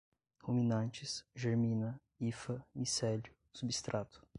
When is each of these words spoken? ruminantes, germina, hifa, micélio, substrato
ruminantes, 0.43 1.13
germina, 1.35 1.91
hifa, 2.19 2.65
micélio, 2.73 3.31
substrato 3.53 4.23